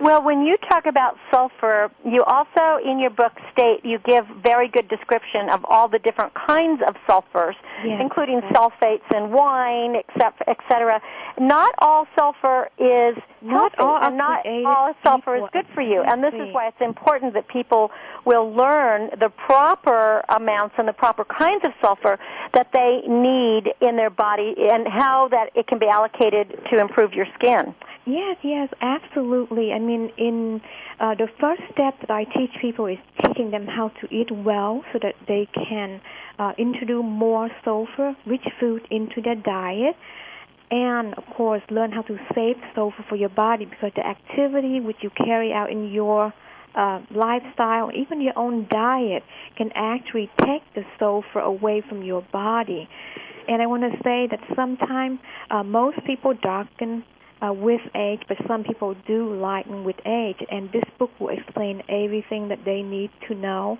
Well, 0.00 0.22
when 0.24 0.42
you 0.42 0.56
talk 0.68 0.86
about 0.86 1.16
sulfur, 1.30 1.90
you 2.06 2.22
also 2.24 2.78
in 2.82 2.98
your 3.00 3.10
book 3.10 3.32
state 3.52 3.80
you 3.84 3.98
give 3.98 4.24
very 4.42 4.68
good 4.68 4.88
description 4.88 5.50
of 5.50 5.60
all 5.68 5.88
the 5.88 5.98
different 5.98 6.32
kinds 6.34 6.80
of 6.88 6.94
sulfurs, 7.08 7.54
Yes. 7.84 7.98
including 8.00 8.40
sulfates 8.52 9.04
in 9.14 9.32
wine, 9.32 9.94
except 9.96 10.42
et 10.46 10.58
cetera. 10.70 11.02
Not 11.38 11.74
all 11.78 12.06
sulfur 12.18 12.70
is 12.78 13.16
Not 13.42 13.74
healthy, 13.76 13.88
all 13.88 13.98
and 14.02 14.16
not 14.16 14.46
all 14.66 14.94
sulfur 15.04 15.36
is 15.36 15.42
good 15.52 15.66
for 15.74 15.82
you. 15.82 16.02
And 16.02 16.22
this 16.22 16.34
is 16.34 16.52
why 16.52 16.68
it's 16.68 16.80
important 16.80 17.34
that 17.34 17.48
people 17.48 17.90
will 18.24 18.52
learn 18.52 19.10
the 19.18 19.30
proper 19.30 20.22
amounts 20.28 20.74
and 20.78 20.86
the 20.86 20.92
proper 20.92 21.24
kinds 21.24 21.64
of 21.64 21.72
sulfur 21.80 22.18
that 22.52 22.68
they 22.72 23.00
need 23.08 23.72
in 23.80 23.96
their 23.96 24.10
body 24.10 24.54
and 24.58 24.86
how 24.86 25.28
that 25.28 25.50
it 25.54 25.66
can 25.66 25.78
be 25.78 25.86
allocated 25.86 26.58
to 26.70 26.78
improve 26.78 27.12
your 27.14 27.26
skin. 27.38 27.74
Yes, 28.06 28.36
yes, 28.42 28.68
absolutely. 28.80 29.72
I 29.72 29.78
mean, 29.78 30.10
in 30.16 30.60
uh, 30.98 31.14
the 31.14 31.28
first 31.38 31.62
step 31.72 32.00
that 32.00 32.10
I 32.10 32.24
teach 32.24 32.50
people 32.60 32.86
is 32.86 32.98
teaching 33.24 33.50
them 33.50 33.66
how 33.66 33.88
to 34.00 34.14
eat 34.14 34.30
well 34.30 34.82
so 34.92 34.98
that 35.02 35.14
they 35.28 35.46
can 35.54 36.00
uh, 36.38 36.52
introduce 36.58 37.04
more 37.04 37.50
sulfur-rich 37.64 38.46
food 38.58 38.86
into 38.90 39.20
their 39.20 39.34
diet. 39.36 39.96
And 40.70 41.14
of 41.14 41.24
course, 41.36 41.62
learn 41.70 41.90
how 41.90 42.02
to 42.02 42.16
save 42.34 42.56
sulfur 42.74 43.04
for 43.08 43.16
your 43.16 43.28
body 43.28 43.64
because 43.64 43.92
the 43.96 44.06
activity 44.06 44.80
which 44.80 44.98
you 45.02 45.10
carry 45.10 45.52
out 45.52 45.70
in 45.70 45.90
your 45.92 46.32
uh, 46.74 47.00
lifestyle, 47.10 47.90
even 47.92 48.20
your 48.20 48.38
own 48.38 48.68
diet, 48.70 49.24
can 49.56 49.70
actually 49.74 50.30
take 50.44 50.62
the 50.74 50.82
sulfur 50.98 51.40
away 51.40 51.82
from 51.88 52.02
your 52.04 52.22
body. 52.32 52.88
And 53.48 53.60
I 53.60 53.66
want 53.66 53.82
to 53.82 53.98
say 54.04 54.28
that 54.30 54.38
sometimes 54.54 55.18
uh, 55.50 55.64
most 55.64 55.98
people 56.06 56.34
darken 56.40 57.04
uh, 57.42 57.52
with 57.52 57.80
age, 57.96 58.20
but 58.28 58.36
some 58.46 58.62
people 58.62 58.94
do 59.06 59.34
lighten 59.34 59.82
with 59.82 59.96
age. 60.06 60.36
And 60.50 60.70
this 60.72 60.84
book 60.98 61.10
will 61.18 61.30
explain 61.30 61.82
everything 61.88 62.48
that 62.48 62.60
they 62.64 62.82
need 62.82 63.10
to 63.28 63.34
know 63.34 63.78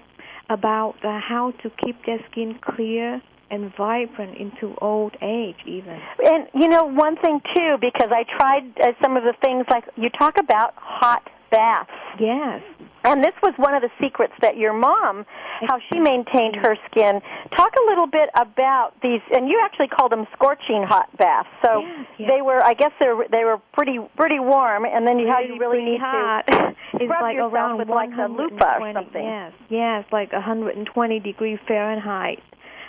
about 0.49 0.97
uh, 1.05 1.21
how 1.21 1.53
to 1.63 1.71
keep 1.85 2.05
their 2.05 2.19
skin 2.31 2.59
clear 2.61 3.23
and 3.51 3.75
vibrant 3.77 4.37
into 4.37 4.75
old 4.81 5.17
age, 5.23 5.57
even. 5.67 5.99
And 6.25 6.47
you 6.55 6.69
know 6.69 6.85
one 6.85 7.17
thing 7.17 7.41
too, 7.55 7.77
because 7.81 8.11
I 8.13 8.25
tried 8.39 8.65
uh, 8.81 8.93
some 9.03 9.17
of 9.17 9.25
the 9.25 9.35
things 9.43 9.67
like 9.71 9.85
you 9.97 10.09
talk 10.11 10.39
about 10.39 10.75
hot 10.77 11.23
baths, 11.51 11.91
Yes. 12.21 12.63
and 13.03 13.25
this 13.25 13.35
was 13.43 13.53
one 13.57 13.75
of 13.75 13.83
the 13.83 13.91
secrets 14.01 14.35
that 14.41 14.57
your 14.57 14.73
mom, 14.73 15.27
how 15.67 15.79
she 15.91 15.99
maintained 15.99 16.55
her 16.55 16.77
skin. 16.89 17.21
Talk 17.57 17.73
a 17.75 17.91
little 17.91 18.07
bit 18.07 18.31
about 18.37 18.93
these, 19.03 19.21
and 19.35 19.49
you 19.49 19.61
actually 19.65 19.89
called 19.89 20.13
them 20.13 20.27
scorching 20.33 20.85
hot 20.87 21.09
baths. 21.19 21.49
So 21.65 21.81
Yes, 21.81 22.07
yes. 22.19 22.31
they 22.33 22.41
were, 22.43 22.65
I 22.65 22.75
guess 22.75 22.93
they 23.01 23.09
were 23.09 23.27
they 23.33 23.43
were 23.45 23.59
pretty 23.73 23.99
pretty 24.17 24.39
warm, 24.39 24.85
and 24.85 25.07
then 25.09 25.19
you, 25.19 25.27
how 25.27 25.41
you 25.41 25.59
really 25.59 25.83
need 25.85 25.99
hot. 26.01 26.47
to 26.47 26.77
it's 26.95 27.11
rub 27.11 27.23
like 27.23 27.35
yourself 27.35 27.53
around 27.53 27.79
with 27.79 27.89
like 27.89 28.11
a 28.11 28.29
loofah 28.31 28.77
or 28.77 28.81
120 28.81 28.95
something. 28.95 29.25
Yes, 29.25 29.53
yes, 29.71 30.05
like 30.13 30.33
120 30.33 31.19
degree 31.19 31.59
Fahrenheit. 31.67 32.39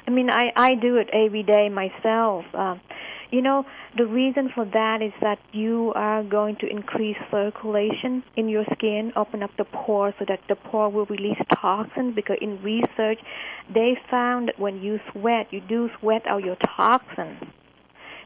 I 0.08 0.12
mean, 0.12 0.30
I 0.30 0.52
I 0.56 0.76
do 0.76 0.98
it 0.98 1.10
every 1.14 1.44
day 1.44 1.70
myself. 1.70 2.46
Uh, 2.54 2.76
you 3.32 3.42
know, 3.42 3.66
the 3.98 4.06
reason 4.06 4.50
for 4.54 4.66
that 4.66 5.02
is 5.02 5.14
that 5.22 5.40
you 5.54 5.94
are 5.96 6.22
going 6.22 6.58
to 6.58 6.68
increase 6.68 7.16
circulation 7.32 8.24
in 8.36 8.50
your 8.50 8.66
skin, 8.74 9.14
open 9.16 9.42
up 9.42 9.52
the 9.58 9.64
pores 9.64 10.14
so 10.20 10.26
that 10.28 10.42
the 10.50 10.56
pore 10.56 10.90
will 10.90 11.06
release 11.06 11.38
toxins. 11.62 12.14
Because 12.14 12.38
in 12.42 12.62
research, 12.62 13.20
they 13.74 13.98
found 14.10 14.50
that 14.50 14.60
when 14.60 14.82
you 14.82 15.00
sweat, 15.12 15.48
you 15.52 15.62
do 15.62 15.90
sweat 16.00 16.24
out 16.28 16.44
your 16.44 16.58
toxins. 16.76 17.42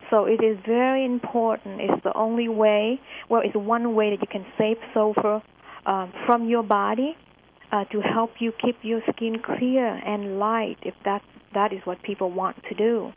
So 0.10 0.25
it 0.25 0.44
is 0.44 0.58
very 0.65 1.05
important. 1.05 1.82
It's 1.82 2.03
the 2.03 2.13
only 2.13 2.48
way, 2.48 3.00
well, 3.29 3.41
it's 3.44 3.55
one 3.55 3.96
way 3.96 4.12
that 4.12 4.22
you 4.22 4.27
can 4.27 4.46
save 4.58 4.77
sulfur 4.94 5.41
um, 5.86 6.13
from 6.25 6.48
your 6.48 6.63
body 6.63 7.15
uh, 7.72 7.86
to 7.86 8.01
help 8.01 8.32
you 8.39 8.51
keep 8.63 8.77
your 8.82 9.01
skin 9.13 9.38
clear 9.39 9.88
and 9.88 10.39
light 10.39 10.77
if 10.84 10.94
that 11.05 11.22
that 11.55 11.74
is 11.74 11.79
what 11.85 12.01
people 12.03 12.31
want 12.31 12.55
to 12.69 12.75
do. 12.75 13.12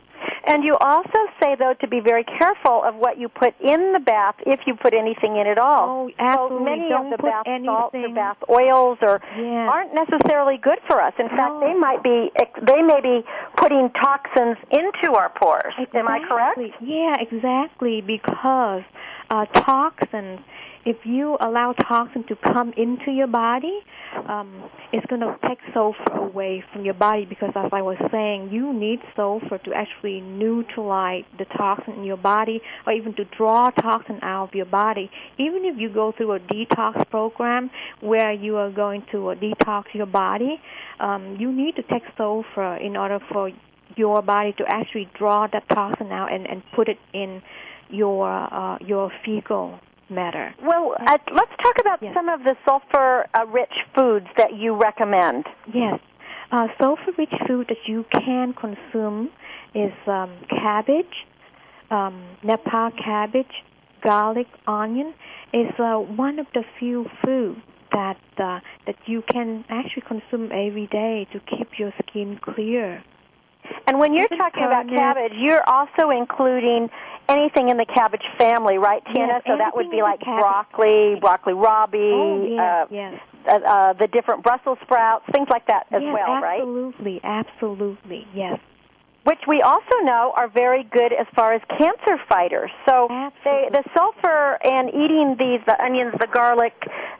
And 0.45 0.63
you 0.63 0.75
also 0.79 1.19
say, 1.41 1.55
though, 1.59 1.75
to 1.79 1.87
be 1.87 1.99
very 1.99 2.23
careful 2.23 2.81
of 2.83 2.95
what 2.95 3.19
you 3.19 3.29
put 3.29 3.53
in 3.61 3.93
the 3.93 3.99
bath 3.99 4.35
if 4.47 4.61
you 4.65 4.75
put 4.75 4.93
anything 4.93 5.37
in 5.37 5.45
at 5.45 5.57
all. 5.57 6.09
Oh, 6.09 6.09
absolutely. 6.17 6.57
So 6.57 6.63
many 6.63 6.89
Don't 6.89 7.13
of 7.13 7.19
the 7.19 7.23
bath 7.23 7.45
salts 7.65 7.95
or 7.95 8.15
bath 8.15 8.37
oils 8.49 8.97
or 9.01 9.21
aren't 9.69 9.93
necessarily 9.93 10.57
good 10.57 10.79
for 10.87 11.01
us. 11.01 11.13
In 11.19 11.29
fact, 11.29 11.53
they 11.61 11.73
might 11.73 12.01
be 12.01 12.31
they 12.65 12.81
may 12.81 13.01
be 13.01 13.21
putting 13.57 13.91
toxins 13.91 14.57
into 14.71 15.13
our 15.13 15.29
pores. 15.29 15.73
Am 15.93 16.07
I 16.07 16.19
correct? 16.27 16.59
Yeah, 16.81 17.15
exactly. 17.19 18.01
Because 18.01 18.83
uh, 19.29 19.45
toxins, 19.45 20.39
if 20.85 20.97
you 21.05 21.37
allow 21.41 21.73
toxin 21.73 22.23
to 22.27 22.35
come 22.35 22.73
into 22.77 23.11
your 23.11 23.27
body, 23.27 23.79
um, 24.27 24.69
it's 24.93 25.05
going 25.07 25.21
to 25.21 25.35
take 25.47 25.59
sulfur 25.73 26.13
away 26.13 26.63
from 26.71 26.85
your 26.85 26.93
body. 26.93 27.25
Because 27.25 27.51
as 27.55 27.69
I 27.71 27.81
was 27.81 27.97
saying, 28.11 28.49
you 28.51 28.73
need 28.73 28.99
sulfur 29.15 29.57
to 29.57 29.73
actually 29.73 30.21
neutralize 30.21 31.25
the 31.37 31.45
toxin 31.45 31.95
in 31.95 32.03
your 32.03 32.17
body, 32.17 32.61
or 32.87 32.93
even 32.93 33.13
to 33.15 33.25
draw 33.37 33.69
toxin 33.71 34.19
out 34.21 34.49
of 34.49 34.55
your 34.55 34.65
body. 34.65 35.11
Even 35.37 35.65
if 35.65 35.77
you 35.77 35.89
go 35.89 36.13
through 36.15 36.33
a 36.33 36.39
detox 36.39 37.09
program 37.09 37.69
where 38.01 38.31
you 38.31 38.55
are 38.55 38.71
going 38.71 39.03
to 39.11 39.29
uh, 39.29 39.35
detox 39.35 39.83
your 39.93 40.05
body, 40.05 40.61
um, 40.99 41.37
you 41.39 41.51
need 41.51 41.75
to 41.75 41.83
take 41.83 42.03
sulfur 42.17 42.75
in 42.77 42.95
order 42.95 43.19
for 43.31 43.51
your 43.95 44.21
body 44.21 44.53
to 44.57 44.63
actually 44.67 45.09
draw 45.17 45.47
that 45.47 45.67
toxin 45.69 46.11
out 46.11 46.31
and, 46.31 46.47
and 46.47 46.63
put 46.75 46.87
it 46.87 46.97
in 47.13 47.41
your 47.89 48.29
uh, 48.31 48.77
your 48.79 49.11
fecal 49.25 49.79
matter. 50.09 50.53
Well, 50.61 50.95
uh, 50.99 51.17
let's 51.33 51.51
talk 51.61 51.75
about 51.79 52.01
Yes. 52.01 52.13
some 52.13 52.29
of 52.29 52.43
the 52.43 52.55
sulfur-rich 52.65 53.73
foods 53.95 54.27
that 54.37 54.53
you 54.53 54.73
recommend. 54.75 55.45
Yes, 55.73 55.99
uh, 56.51 56.67
sulfur-rich 56.81 57.33
food 57.47 57.67
that 57.67 57.87
you 57.87 58.05
can 58.11 58.53
consume 58.53 59.29
is 59.73 59.93
um, 60.07 60.31
cabbage, 60.49 61.27
um, 61.91 62.23
napa 62.43 62.91
cabbage, 62.97 63.63
garlic, 64.01 64.47
onion. 64.67 65.13
Is 65.51 65.71
uh, 65.79 65.95
one 65.95 66.37
of 66.37 66.45
the 66.53 66.63
few 66.77 67.09
foods 67.23 67.61
that 67.91 68.17
uh, 68.37 68.59
that 68.85 68.95
you 69.07 69.23
can 69.33 69.65
actually 69.69 70.03
consume 70.03 70.51
every 70.51 70.87
day 70.91 71.27
to 71.33 71.39
keep 71.39 71.79
your 71.79 71.91
skin 72.03 72.39
clear. 72.41 73.03
And 73.87 73.99
when 73.99 74.13
you're 74.13 74.25
Even 74.25 74.37
talking 74.37 74.63
about 74.63 74.87
cabbage, 74.87 75.33
you're 75.35 75.67
also 75.67 76.09
including 76.11 76.89
anything 77.29 77.69
in 77.69 77.77
the 77.77 77.85
cabbage 77.85 78.25
family, 78.37 78.77
right, 78.77 79.03
Thienna? 79.05 79.39
Yes, 79.39 79.41
so 79.47 79.57
that 79.57 79.75
would 79.75 79.89
be 79.91 80.01
like 80.01 80.19
broccoli, 80.19 81.15
broccoli 81.21 81.53
rabe, 81.53 81.95
Oh 81.95 82.57
uh, 82.57 82.85
yes. 82.91 83.21
uh, 83.47 83.59
uh, 83.65 83.93
the 83.93 84.07
different 84.07 84.43
Brussels 84.43 84.77
sprouts, 84.83 85.25
things 85.31 85.47
like 85.49 85.67
that 85.67 85.85
as 85.91 86.01
yes, 86.01 86.13
well, 86.13 86.41
right? 86.41 86.61
absolutely, 86.61 87.21
absolutely, 87.23 88.27
yes. 88.33 88.59
Which 89.25 89.39
we 89.47 89.61
also 89.61 89.95
know 90.03 90.33
are 90.35 90.47
very 90.47 90.83
good 90.85 91.13
as 91.13 91.27
far 91.35 91.53
as 91.53 91.61
cancer 91.77 92.17
fighters. 92.29 92.71
So 92.87 93.07
they, 93.43 93.69
the 93.69 93.83
sulfur 93.95 94.57
and 94.63 94.89
eating 94.89 95.35
these, 95.37 95.59
the 95.67 95.77
onions, 95.83 96.13
the 96.19 96.27
garlic, 96.33 96.73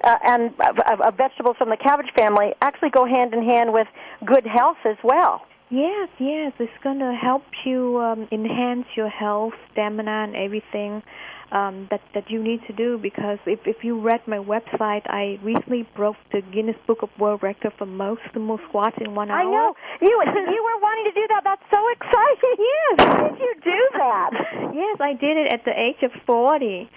uh, 0.03 0.15
and 0.23 0.53
uh, 0.59 0.73
uh, 1.03 1.11
vegetables 1.11 1.57
from 1.57 1.69
the 1.69 1.77
cabbage 1.77 2.09
family 2.15 2.53
actually 2.61 2.89
go 2.89 3.05
hand 3.05 3.33
in 3.33 3.43
hand 3.43 3.73
with 3.73 3.87
good 4.25 4.47
health 4.47 4.77
as 4.85 4.95
well. 5.03 5.45
Yes, 5.71 6.09
yes, 6.19 6.53
it's 6.59 6.71
going 6.83 6.97
to 6.99 7.13
help 7.13 7.43
you 7.63 7.99
um, 7.99 8.27
enhance 8.31 8.87
your 8.95 9.09
health, 9.09 9.53
stamina, 9.71 10.25
and 10.25 10.35
everything 10.35 11.03
um, 11.51 11.87
that 11.91 12.01
that 12.15 12.29
you 12.29 12.41
need 12.43 12.61
to 12.65 12.73
do. 12.73 12.97
Because 12.97 13.37
if 13.45 13.59
if 13.65 13.83
you 13.83 14.01
read 14.01 14.21
my 14.27 14.37
website, 14.37 15.05
I 15.05 15.37
recently 15.43 15.87
broke 15.95 16.15
the 16.31 16.41
Guinness 16.41 16.75
Book 16.87 16.99
of 17.03 17.09
World 17.19 17.43
Record 17.43 17.73
for 17.77 17.85
most 17.85 18.21
most 18.35 18.63
squats 18.69 18.97
in 18.99 19.13
one 19.13 19.29
hour. 19.29 19.37
I 19.37 19.43
know 19.43 19.75
you 20.01 20.09
you 20.09 20.61
were 20.63 20.79
wanting 20.81 21.05
to 21.05 21.15
do 21.21 21.27
that. 21.29 21.41
That's 21.43 21.67
so 21.71 21.81
exciting. 21.97 22.55
Yes, 22.69 23.07
how 23.07 23.29
did 23.29 23.39
you 23.39 23.53
do 23.63 23.89
that? 23.93 24.31
Yes, 24.73 24.97
I 24.99 25.13
did 25.13 25.37
it 25.37 25.53
at 25.53 25.65
the 25.65 25.71
age 25.71 26.01
of 26.01 26.11
forty, 26.25 26.89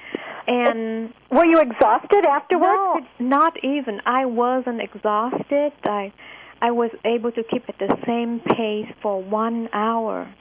and 0.47 1.13
Were 1.31 1.45
you 1.45 1.61
exhausted 1.61 2.25
afterwards? 2.25 3.07
no, 3.19 3.27
not 3.37 3.53
even. 3.63 4.01
I 4.07 4.25
wasn't 4.25 4.81
exhausted. 4.81 5.73
I 5.85 6.13
I 6.63 6.71
was 6.71 6.91
able 7.05 7.33
to 7.33 7.43
keep 7.43 7.69
at 7.69 7.77
the 7.79 7.95
same 8.07 8.39
pace 8.39 8.87
for 9.03 9.21
one 9.21 9.69
hour. 9.73 10.33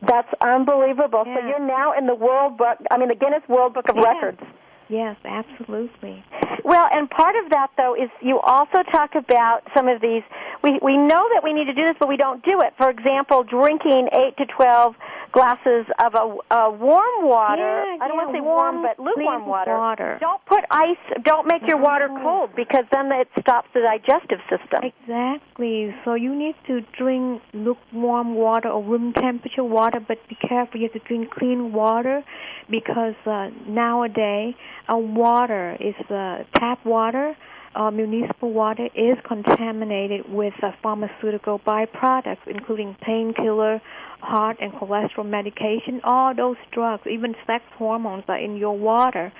That's 0.00 0.32
unbelievable. 0.40 1.24
So 1.24 1.46
you're 1.46 1.66
now 1.66 1.92
in 1.98 2.06
the 2.06 2.14
World 2.14 2.56
Book. 2.56 2.78
I 2.92 2.96
mean, 2.96 3.08
the 3.08 3.16
Guinness 3.16 3.42
World 3.48 3.74
Book 3.74 3.86
of 3.90 3.96
Yes. 3.96 4.06
Records. 4.06 4.42
Yes, 4.88 5.16
absolutely. 5.24 6.24
Well, 6.64 6.88
and 6.92 7.10
part 7.10 7.34
of 7.44 7.50
that 7.50 7.68
though 7.76 7.94
is 7.94 8.08
you 8.22 8.38
also 8.40 8.82
talk 8.92 9.16
about 9.16 9.62
some 9.76 9.88
of 9.88 10.00
these. 10.00 10.22
We 10.62 10.78
we 10.80 10.96
know 10.96 11.28
that 11.34 11.42
we 11.42 11.52
need 11.52 11.66
to 11.66 11.74
do 11.74 11.84
this, 11.84 11.96
but 11.98 12.08
we 12.08 12.16
don't 12.16 12.42
do 12.44 12.60
it. 12.60 12.72
For 12.78 12.88
example, 12.88 13.42
drinking 13.42 14.08
eight 14.12 14.36
to 14.38 14.46
twelve 14.46 14.94
glasses 15.32 15.86
of 16.04 16.14
a, 16.14 16.54
a 16.54 16.70
warm 16.70 17.26
water. 17.26 17.84
Yeah, 17.84 18.04
I 18.04 18.08
don't 18.08 18.16
want 18.16 18.30
to 18.30 18.38
say 18.38 18.40
warm, 18.40 18.82
warm, 18.82 18.86
but 18.86 18.98
lukewarm 19.02 19.46
water. 19.46 19.76
water. 19.76 20.18
Don't 20.20 20.44
put 20.46 20.64
ice. 20.70 20.96
Don't 21.24 21.46
make 21.46 21.62
your 21.66 21.78
water 21.78 22.08
cold 22.22 22.50
because 22.56 22.84
then 22.92 23.10
it 23.12 23.28
stops 23.40 23.68
the 23.74 23.80
digestive 23.80 24.40
system. 24.48 24.80
Exactly. 24.82 25.94
So 26.04 26.14
you 26.14 26.34
need 26.34 26.56
to 26.66 26.80
drink 26.96 27.42
lukewarm 27.52 28.34
water 28.34 28.68
or 28.68 28.82
room 28.82 29.12
temperature 29.12 29.64
water, 29.64 30.00
but 30.00 30.18
be 30.28 30.36
careful. 30.36 30.80
You 30.80 30.88
have 30.92 31.00
to 31.00 31.06
drink 31.08 31.30
clean 31.30 31.72
water 31.72 32.22
because 32.70 33.14
uh, 33.26 33.50
nowadays 33.66 34.54
our 34.88 34.98
water 34.98 35.76
is 35.80 35.94
uh, 36.10 36.44
tap 36.54 36.84
water. 36.84 37.36
Uh, 37.74 37.90
municipal 37.90 38.50
water 38.52 38.88
is 38.94 39.16
contaminated 39.26 40.28
with 40.28 40.54
uh, 40.62 40.72
pharmaceutical 40.82 41.60
byproducts, 41.60 42.38
including 42.46 42.96
painkiller, 43.02 43.80
heart 44.20 44.58
and 44.60 44.72
cholesterol 44.72 45.26
medication. 45.28 46.00
All 46.04 46.34
those 46.34 46.56
drugs, 46.72 47.06
even 47.06 47.34
sex 47.46 47.64
hormones, 47.76 48.24
are 48.28 48.38
in 48.38 48.56
your 48.56 48.76
water 48.76 49.32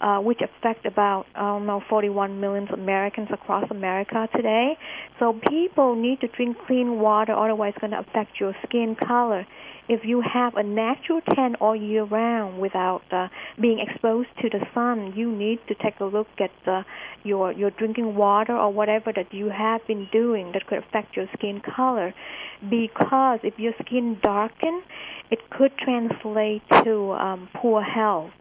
uh, 0.00 0.18
which 0.18 0.40
affect 0.40 0.86
about 0.86 1.26
I 1.34 1.40
don't 1.40 1.66
know 1.66 1.82
41 1.88 2.40
million 2.40 2.68
Americans 2.68 3.28
across 3.32 3.70
America 3.70 4.28
today. 4.34 4.76
So 5.18 5.38
people 5.48 5.94
need 5.94 6.20
to 6.20 6.28
drink 6.28 6.56
clean 6.66 7.00
water, 7.00 7.32
otherwise 7.32 7.72
it's 7.76 7.80
going 7.80 7.92
to 7.92 8.00
affect 8.00 8.38
your 8.40 8.54
skin 8.66 8.96
color. 8.96 9.46
If 9.88 10.04
you 10.04 10.20
have 10.20 10.56
a 10.56 10.64
natural 10.64 11.20
tan 11.20 11.54
all 11.56 11.76
year 11.76 12.02
round 12.02 12.60
without 12.60 13.02
uh, 13.12 13.28
being 13.60 13.78
exposed 13.78 14.28
to 14.42 14.50
the 14.50 14.66
sun, 14.74 15.12
you 15.14 15.30
need 15.30 15.60
to 15.68 15.74
take 15.76 16.00
a 16.00 16.04
look 16.04 16.26
at 16.40 16.50
uh, 16.66 16.82
your 17.22 17.52
your 17.52 17.70
drinking 17.70 18.16
water 18.16 18.56
or 18.56 18.72
whatever 18.72 19.12
that 19.12 19.32
you 19.32 19.48
have 19.48 19.86
been 19.86 20.08
doing 20.12 20.50
that 20.52 20.66
could 20.66 20.78
affect 20.78 21.16
your 21.16 21.26
skin 21.34 21.60
color. 21.60 22.12
Because 22.68 23.40
if 23.44 23.58
your 23.58 23.74
skin 23.84 24.18
darken, 24.22 24.82
it 25.30 25.50
could 25.50 25.72
translate 25.78 26.62
to 26.84 27.12
um, 27.12 27.48
poor 27.54 27.80
health. 27.82 28.32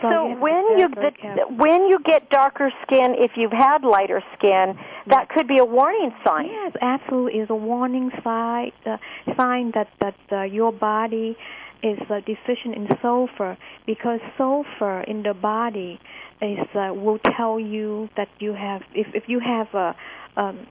So 0.00 0.36
when 0.38 0.78
you 0.78 0.88
the, 0.88 1.54
when 1.56 1.86
you 1.86 1.98
get 2.04 2.30
darker 2.30 2.72
skin, 2.82 3.14
if 3.18 3.32
you've 3.36 3.52
had 3.52 3.84
lighter 3.84 4.22
skin, 4.36 4.78
that 5.08 5.28
could 5.28 5.46
be 5.46 5.58
a 5.58 5.64
warning 5.64 6.12
sign. 6.26 6.46
Yes, 6.46 6.72
absolutely. 6.80 7.40
Is 7.40 7.50
a 7.50 7.54
warning 7.54 8.10
sign, 8.24 8.72
uh, 8.86 8.96
sign 9.36 9.72
that 9.74 9.88
that 10.00 10.16
uh, 10.32 10.42
your 10.42 10.72
body 10.72 11.36
is 11.82 11.98
uh, 12.10 12.20
deficient 12.20 12.76
in 12.76 12.88
sulfur 13.00 13.56
because 13.86 14.20
sulfur 14.36 15.00
in 15.02 15.22
the 15.22 15.34
body 15.34 15.98
is 16.42 16.58
uh, 16.74 16.92
will 16.94 17.18
tell 17.36 17.58
you 17.58 18.08
that 18.16 18.28
you 18.38 18.52
have 18.52 18.82
if 18.94 19.06
if 19.14 19.24
you 19.28 19.40
have 19.40 19.68
a 19.74 19.94
um, 20.36 20.66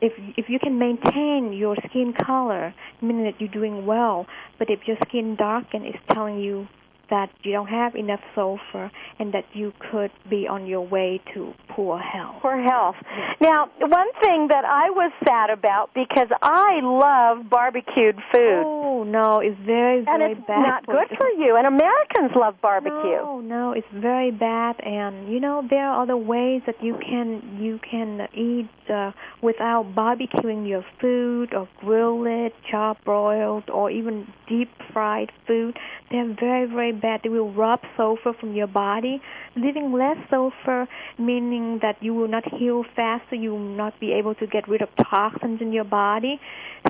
if 0.00 0.12
if 0.36 0.48
you 0.48 0.58
can 0.58 0.78
maintain 0.78 1.52
your 1.52 1.76
skin 1.88 2.12
color, 2.12 2.74
meaning 3.00 3.24
that 3.24 3.40
you're 3.40 3.50
doing 3.50 3.86
well. 3.86 4.26
But 4.58 4.70
if 4.70 4.80
your 4.86 4.96
skin 5.06 5.36
darken, 5.36 5.84
it's 5.84 5.98
telling 6.12 6.38
you 6.38 6.68
that 7.10 7.30
you 7.42 7.52
don't 7.52 7.68
have 7.68 7.94
enough 7.94 8.20
sulfur 8.34 8.90
and 9.18 9.32
that 9.34 9.44
you 9.52 9.72
could 9.90 10.10
be 10.28 10.46
on 10.48 10.66
your 10.66 10.86
way 10.86 11.20
to 11.34 11.52
poor 11.68 11.98
health. 11.98 12.36
For 12.42 12.60
health. 12.60 12.96
Now, 13.40 13.70
one 13.80 14.12
thing 14.20 14.48
that 14.48 14.64
I 14.64 14.90
was 14.90 15.12
sad 15.26 15.50
about 15.50 15.90
because 15.94 16.28
I 16.42 16.80
love 16.82 17.48
barbecued 17.48 18.16
food. 18.32 18.62
Oh 18.64 19.04
no, 19.04 19.40
it's 19.40 19.58
very 19.64 19.98
and 19.98 20.06
very 20.06 20.32
it's 20.32 20.46
bad. 20.46 20.60
not 20.60 20.86
good 20.86 21.08
for 21.16 21.28
you. 21.28 21.56
And 21.56 21.66
Americans 21.66 22.32
love 22.34 22.56
barbecue. 22.60 22.92
No, 22.94 23.40
no, 23.40 23.72
it's 23.72 23.86
very 23.92 24.30
bad. 24.30 24.76
And 24.80 25.32
you 25.32 25.40
know 25.40 25.62
there 25.68 25.88
are 25.88 26.02
other 26.02 26.16
ways 26.16 26.62
that 26.66 26.82
you 26.82 26.98
can 26.98 27.58
you 27.60 27.78
can 27.90 28.28
eat 28.34 28.70
uh, 28.90 29.12
without 29.42 29.94
barbecuing 29.94 30.68
your 30.68 30.84
food 31.00 31.54
or 31.54 31.68
grill 31.80 32.24
it, 32.26 32.54
chop 32.70 33.04
broiled, 33.04 33.68
or 33.70 33.90
even 33.90 34.26
deep 34.48 34.70
fried 34.92 35.30
food. 35.46 35.76
They're 36.10 36.34
very 36.40 36.66
very 36.66 36.92
bad. 36.92 37.20
They 37.22 37.28
will 37.28 37.52
rob 37.52 37.80
sulfur 37.96 38.32
from 38.38 38.54
your 38.54 38.66
body, 38.66 39.20
leaving 39.56 39.92
less 39.92 40.16
sulfur, 40.30 40.86
meaning 41.18 41.80
that 41.82 42.02
you 42.02 42.14
will 42.14 42.28
not 42.28 42.44
heal 42.58 42.84
faster. 42.96 43.36
You 43.36 43.50
will 43.50 43.76
not 43.76 43.98
be 44.00 44.12
able 44.12 44.34
to 44.36 44.46
get 44.46 44.68
rid 44.68 44.80
of 44.80 44.88
toxins 45.10 45.60
in 45.60 45.72
your 45.72 45.84
body. 45.84 46.40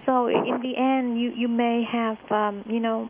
So 0.07 0.29
in 0.29 0.61
the 0.63 0.75
end, 0.77 1.21
you 1.21 1.33
you 1.37 1.49
may 1.49 1.85
have 1.91 2.19
um, 2.31 2.65
you 2.69 2.81
know 2.81 3.09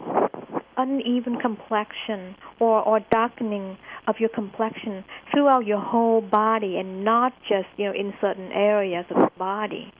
uneven 0.79 1.39
complexion 1.41 2.37
or, 2.61 2.81
or 2.81 3.01
darkening 3.11 3.77
of 4.07 4.15
your 4.21 4.29
complexion 4.31 5.05
throughout 5.33 5.67
your 5.67 5.81
whole 5.81 6.21
body 6.23 6.79
and 6.79 7.05
not 7.05 7.33
just 7.49 7.67
you 7.77 7.85
know 7.85 7.93
in 7.93 8.15
certain 8.21 8.51
areas 8.53 9.05
of 9.11 9.17
the 9.17 9.31
body. 9.39 9.93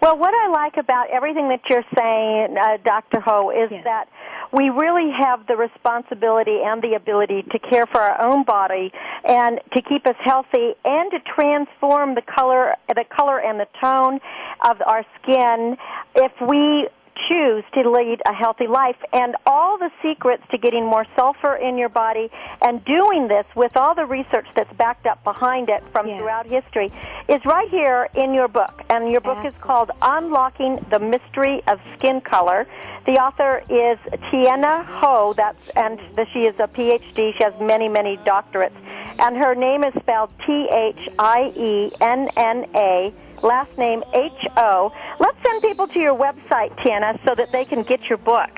Well, 0.00 0.18
what 0.18 0.34
I 0.34 0.48
like 0.48 0.76
about 0.76 1.08
everything 1.10 1.48
that 1.48 1.60
you're 1.68 1.84
saying, 1.96 2.56
uh, 2.58 2.76
Dr. 2.84 3.20
Ho, 3.20 3.50
is 3.50 3.70
Yes. 3.70 3.84
that 3.84 4.08
we 4.52 4.70
really 4.70 5.10
have 5.10 5.46
the 5.46 5.56
responsibility 5.56 6.62
and 6.62 6.82
the 6.82 6.94
ability 6.94 7.42
to 7.50 7.58
care 7.58 7.86
for 7.86 8.00
our 8.00 8.20
own 8.20 8.44
body 8.44 8.92
and 9.24 9.60
to 9.74 9.82
keep 9.82 10.06
us 10.06 10.16
healthy 10.20 10.74
and 10.84 11.10
to 11.10 11.18
transform 11.20 12.14
the 12.14 12.22
color, 12.22 12.76
the 12.88 13.04
color 13.04 13.38
and 13.38 13.58
the 13.58 13.68
tone 13.82 14.20
of 14.62 14.80
our 14.86 15.04
skin 15.20 15.76
if 16.14 16.32
we 16.40 16.88
choose 17.28 17.64
to 17.74 17.90
lead 17.90 18.22
a 18.26 18.32
healthy 18.32 18.66
life. 18.66 18.96
And 19.12 19.36
all 19.46 19.78
the 19.78 19.90
secrets 20.02 20.42
to 20.50 20.58
getting 20.58 20.84
more 20.84 21.06
sulfur 21.16 21.54
in 21.56 21.78
your 21.78 21.88
body 21.88 22.30
and 22.62 22.84
doing 22.84 23.28
this 23.28 23.46
with 23.54 23.76
all 23.76 23.94
the 23.94 24.06
research 24.06 24.46
that's 24.54 24.72
backed 24.74 25.06
up 25.06 25.22
behind 25.24 25.68
it 25.68 25.82
from 25.92 26.08
Yeah. 26.08 26.18
throughout 26.18 26.46
history 26.46 26.92
is 27.28 27.44
right 27.44 27.68
here 27.68 28.08
in 28.14 28.34
your 28.34 28.48
book. 28.48 28.82
And 28.90 29.10
your 29.10 29.20
book 29.20 29.44
is 29.44 29.54
called 29.60 29.90
Unlocking 30.02 30.76
the 30.90 30.98
Mystery 30.98 31.62
of 31.66 31.80
Skin 31.96 32.20
Color. 32.20 32.66
The 33.06 33.18
author 33.18 33.62
is 33.68 33.98
Thienna 34.30 34.84
Ho. 34.84 35.32
That's 35.36 35.68
and 35.70 36.00
she 36.32 36.40
is 36.40 36.54
a 36.58 36.68
PhD 36.68 37.32
she 37.36 37.42
has 37.44 37.54
many 37.60 37.88
many 37.88 38.16
doctorates 38.18 38.72
and 39.18 39.36
her 39.36 39.54
name 39.54 39.84
is 39.84 39.94
spelled 40.00 40.30
T 40.46 40.68
H 40.72 41.08
I 41.18 41.52
E 41.56 41.92
N 42.00 42.28
N 42.36 42.66
A 42.74 43.12
last 43.42 43.76
name 43.78 44.02
H 44.14 44.46
O. 44.56 44.92
Let's 45.20 45.38
send 45.44 45.62
people 45.62 45.86
to 45.88 45.98
your 45.98 46.14
website, 46.14 46.76
Thienna, 46.82 47.18
so 47.26 47.34
that 47.34 47.52
they 47.52 47.64
can 47.64 47.82
get 47.82 48.04
your 48.08 48.18
book. 48.18 48.50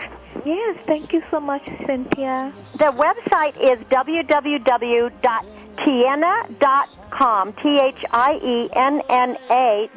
Yes, 0.44 0.78
thank 0.86 1.12
you 1.12 1.22
so 1.30 1.40
much, 1.40 1.64
Cynthia. 1.86 2.52
The 2.74 2.92
website 2.92 3.56
is 3.60 3.84
www.thienna.com, 5.78 7.52
T-H-I-E-N-N-A 7.54 7.90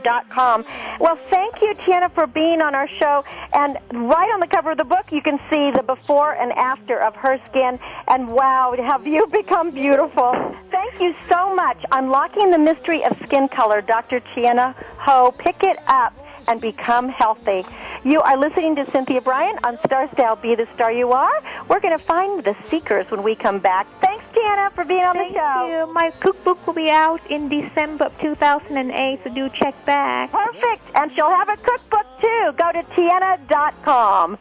dot 0.03 0.29
com. 0.29 0.63
Well, 0.99 1.17
thank 1.29 1.61
you, 1.61 1.73
Thienna, 1.85 2.11
for 2.13 2.27
being 2.27 2.61
on 2.61 2.75
our 2.75 2.87
show. 2.87 3.23
And 3.53 3.77
right 3.91 4.31
on 4.33 4.39
the 4.39 4.47
cover 4.47 4.71
of 4.71 4.77
the 4.77 4.83
book, 4.83 5.11
you 5.11 5.21
can 5.21 5.39
see 5.51 5.71
the 5.71 5.83
before 5.83 6.33
and 6.33 6.51
after 6.53 6.97
of 6.99 7.15
her 7.15 7.39
skin. 7.49 7.79
And 8.07 8.29
wow, 8.29 8.73
have 8.77 9.05
you 9.07 9.27
become 9.31 9.71
beautiful. 9.71 10.33
Thank 10.71 10.99
you 11.01 11.13
so 11.29 11.53
much. 11.55 11.77
Unlocking 11.91 12.51
the 12.51 12.57
Mystery 12.57 13.03
of 13.05 13.17
Skin 13.25 13.47
Color, 13.49 13.81
Dr. 13.81 14.21
Thienna 14.35 14.73
Ho. 14.97 15.33
Pick 15.37 15.63
it 15.63 15.77
up 15.87 16.13
and 16.47 16.59
become 16.61 17.09
healthy. 17.09 17.63
You 18.03 18.19
are 18.21 18.35
listening 18.37 18.75
to 18.77 18.89
Cynthia 18.91 19.21
Brian 19.21 19.57
on 19.63 19.77
Star 19.85 20.09
Style 20.13 20.35
Be 20.35 20.55
the 20.55 20.67
Star 20.73 20.91
You 20.91 21.11
Are. 21.11 21.43
We're 21.67 21.79
going 21.79 21.95
to 21.97 22.03
find 22.05 22.43
the 22.43 22.55
seekers 22.69 23.05
when 23.11 23.21
we 23.21 23.35
come 23.35 23.59
back. 23.59 23.85
Thanks, 24.01 24.25
Thienna, 24.41 24.71
for 24.73 24.83
being 24.85 25.03
on 25.03 25.15
Thank 25.15 25.33
the 25.33 25.39
show. 25.39 25.67
you. 25.87 25.93
My 25.93 26.11
cookbook 26.19 26.65
will 26.65 26.73
be 26.73 26.89
out 26.89 27.21
in 27.29 27.49
December 27.49 28.05
of 28.05 28.19
2008, 28.19 29.19
so 29.23 29.29
do 29.33 29.49
check 29.49 29.75
back. 29.85 30.31
Perfect. 30.31 30.83
And 30.95 31.11
she'll 31.13 31.29
have 31.29 31.49
a 31.49 31.57
cookbook 31.57 32.05
too. 32.21 32.51
Go 32.57 32.71
to 32.71 32.83
Thienna.com. 32.95 34.37